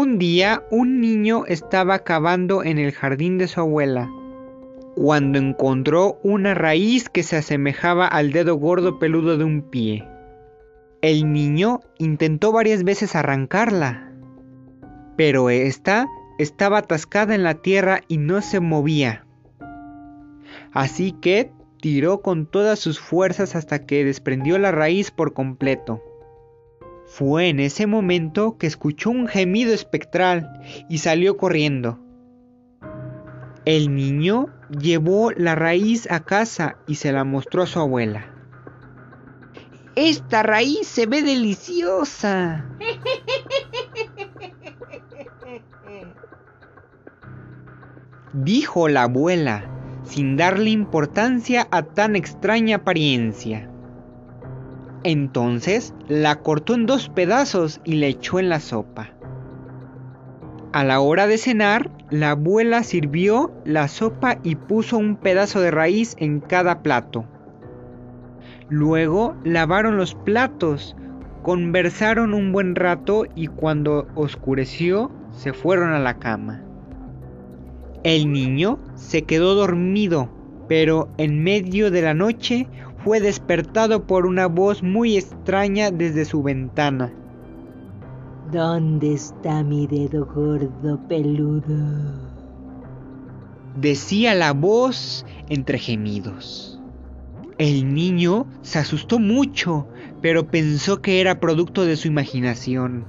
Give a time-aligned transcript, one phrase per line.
[0.00, 4.08] Un día un niño estaba cavando en el jardín de su abuela,
[4.94, 10.06] cuando encontró una raíz que se asemejaba al dedo gordo peludo de un pie.
[11.02, 14.12] El niño intentó varias veces arrancarla,
[15.16, 16.06] pero esta
[16.38, 19.26] estaba atascada en la tierra y no se movía.
[20.70, 21.50] Así que
[21.82, 26.00] tiró con todas sus fuerzas hasta que desprendió la raíz por completo.
[27.08, 31.98] Fue en ese momento que escuchó un gemido espectral y salió corriendo.
[33.64, 34.48] El niño
[34.78, 38.34] llevó la raíz a casa y se la mostró a su abuela.
[39.96, 42.66] Esta raíz se ve deliciosa.
[48.34, 49.64] Dijo la abuela,
[50.04, 53.70] sin darle importancia a tan extraña apariencia.
[55.04, 59.10] Entonces la cortó en dos pedazos y la echó en la sopa.
[60.72, 65.70] A la hora de cenar, la abuela sirvió la sopa y puso un pedazo de
[65.70, 67.24] raíz en cada plato.
[68.68, 70.94] Luego lavaron los platos,
[71.42, 76.62] conversaron un buen rato y cuando oscureció se fueron a la cama.
[78.04, 80.28] El niño se quedó dormido,
[80.68, 82.68] pero en medio de la noche
[83.04, 87.12] fue despertado por una voz muy extraña desde su ventana.
[88.52, 92.28] ¿Dónde está mi dedo gordo peludo?
[93.76, 96.80] Decía la voz entre gemidos.
[97.58, 99.86] El niño se asustó mucho,
[100.22, 103.04] pero pensó que era producto de su imaginación.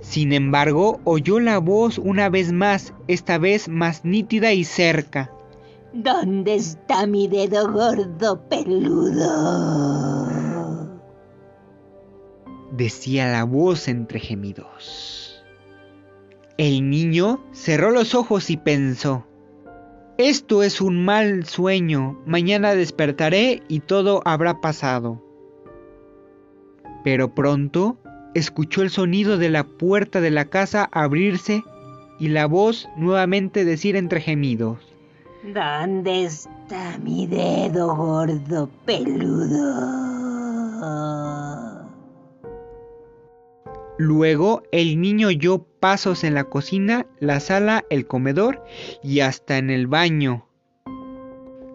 [0.00, 5.30] Sin embargo, oyó la voz una vez más, esta vez más nítida y cerca.
[5.92, 10.18] ¿Dónde está mi dedo gordo peludo?
[12.70, 15.44] Decía la voz entre gemidos.
[16.56, 19.26] El niño cerró los ojos y pensó,
[20.16, 25.22] esto es un mal sueño, mañana despertaré y todo habrá pasado.
[27.04, 27.98] Pero pronto
[28.34, 31.64] escuchó el sonido de la puerta de la casa abrirse
[32.18, 34.91] y la voz nuevamente decir entre gemidos.
[35.42, 40.12] ¿Dónde está mi dedo gordo peludo?
[43.98, 48.62] Luego el niño oyó pasos en la cocina, la sala, el comedor
[49.02, 50.46] y hasta en el baño.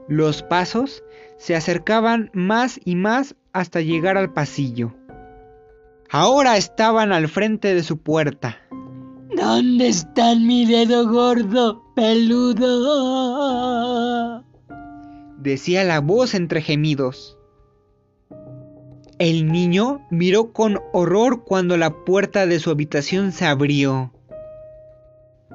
[0.08, 1.04] Los pasos
[1.38, 4.94] se acercaban más y más hasta llegar al pasillo.
[6.10, 8.62] Ahora estaban al frente de su puerta.
[9.36, 13.66] ¿Dónde está mi dedo gordo peludo?
[15.40, 17.40] Decía la voz entre gemidos.
[19.18, 24.14] El niño miró con horror cuando la puerta de su habitación se abrió.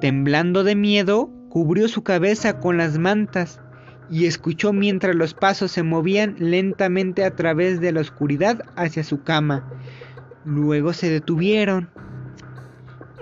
[0.01, 3.61] Temblando de miedo, cubrió su cabeza con las mantas
[4.09, 9.23] y escuchó mientras los pasos se movían lentamente a través de la oscuridad hacia su
[9.23, 9.71] cama.
[10.43, 11.89] Luego se detuvieron.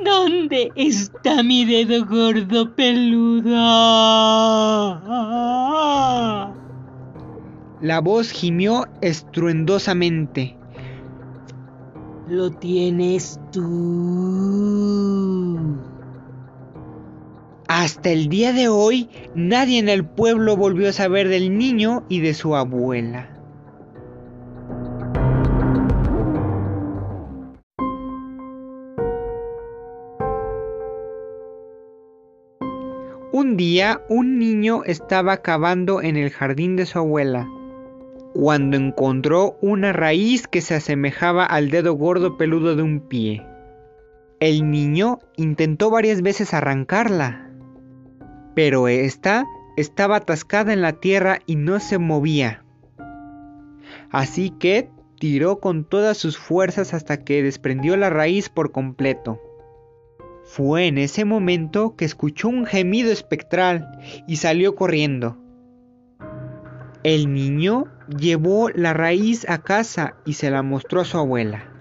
[0.03, 3.51] ¿Dónde está mi dedo gordo peludo?
[7.81, 10.56] La voz gimió estruendosamente.
[12.28, 14.72] Lo tienes tú.
[17.67, 22.19] Hasta el día de hoy, nadie en el pueblo volvió a saber del niño y
[22.19, 23.41] de su abuela.
[33.41, 37.50] Un día un niño estaba cavando en el jardín de su abuela,
[38.35, 43.44] cuando encontró una raíz que se asemejaba al dedo gordo peludo de un pie.
[44.40, 47.50] El niño intentó varias veces arrancarla,
[48.53, 52.63] pero esta estaba atascada en la tierra y no se movía.
[54.12, 59.41] Así que tiró con todas sus fuerzas hasta que desprendió la raíz por completo.
[60.53, 65.38] Fue en ese momento que escuchó un gemido espectral y salió corriendo.
[67.03, 71.72] El niño llevó la raíz a casa y se la mostró a su abuela.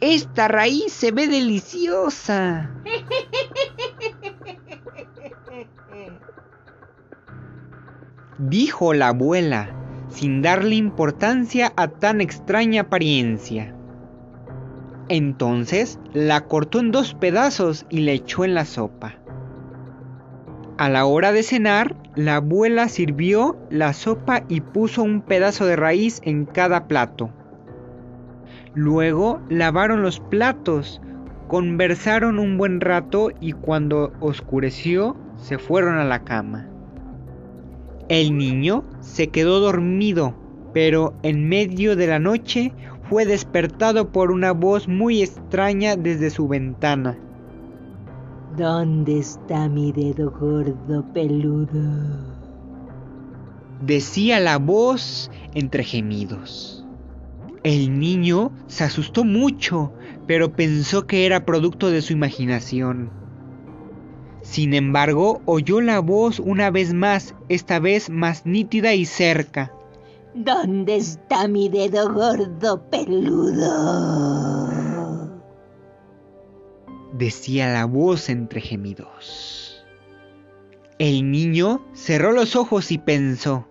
[0.00, 2.70] Esta raíz se ve deliciosa.
[8.38, 9.74] Dijo la abuela,
[10.08, 13.74] sin darle importancia a tan extraña apariencia.
[15.08, 19.14] Entonces la cortó en dos pedazos y la echó en la sopa.
[20.76, 25.76] A la hora de cenar, la abuela sirvió la sopa y puso un pedazo de
[25.76, 27.30] raíz en cada plato.
[28.74, 31.00] Luego lavaron los platos,
[31.48, 36.68] Conversaron un buen rato y cuando oscureció se fueron a la cama.
[38.10, 40.34] El niño se quedó dormido,
[40.74, 42.74] pero en medio de la noche
[43.08, 47.18] fue despertado por una voz muy extraña desde su ventana.
[48.56, 52.38] ¿Dónde está mi dedo gordo peludo?
[53.80, 56.84] Decía la voz entre gemidos.
[57.62, 59.92] El niño se asustó mucho,
[60.26, 63.10] pero pensó que era producto de su imaginación.
[64.42, 69.72] Sin embargo, oyó la voz una vez más, esta vez más nítida y cerca.
[70.44, 74.38] ¿Dónde está mi dedo gordo peludo?
[77.12, 79.84] Decía la voz entre gemidos.
[81.00, 83.66] El niño cerró los ojos y pensó,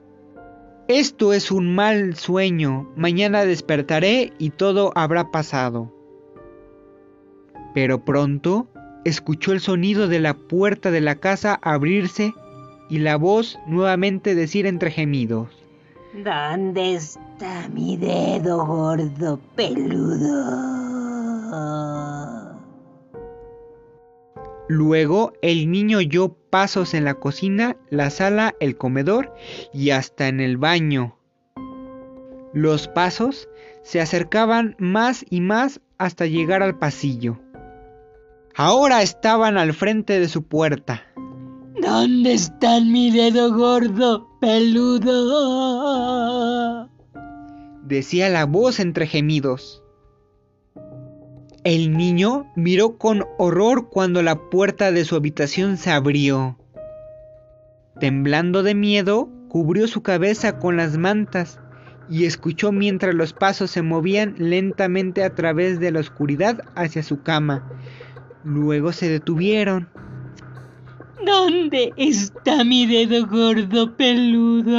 [0.89, 5.93] esto es un mal sueño, mañana despertaré y todo habrá pasado.
[7.73, 8.67] Pero pronto
[9.05, 12.33] escuchó el sonido de la puerta de la casa abrirse
[12.89, 15.56] y la voz nuevamente decir entre gemidos.
[16.23, 20.67] ¿Dónde está mi dedo gordo peludo?
[24.67, 29.31] Luego el niño oyó pasos en la cocina, la sala, el comedor
[29.71, 31.15] y hasta en el baño.
[32.51, 33.47] Los pasos
[33.83, 37.37] se acercaban más y más hasta llegar al pasillo.
[38.55, 41.03] Ahora estaban al frente de su puerta.
[41.79, 45.59] ¿Dónde está mi dedo gordo, peludo?
[47.83, 49.83] Decía la voz entre gemidos.
[51.65, 56.57] El niño miró con horror cuando la puerta de su habitación se abrió.
[57.99, 61.59] Temblando de miedo, cubrió su cabeza con las mantas
[62.09, 67.21] y escuchó mientras los pasos se movían lentamente a través de la oscuridad hacia su
[67.21, 67.69] cama.
[68.45, 69.89] Luego se detuvieron.
[71.25, 74.77] ¿Dónde está mi dedo gordo peludo?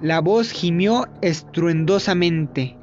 [0.00, 2.76] La voz gimió estruendosamente.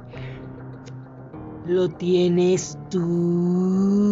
[1.66, 4.04] Lo tienes tú.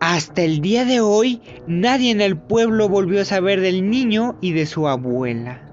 [0.00, 4.52] Hasta el día de hoy, nadie en el pueblo volvió a saber del niño y
[4.52, 5.67] de su abuela.